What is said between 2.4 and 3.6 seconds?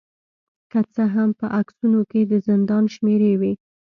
زندان شمیرې وې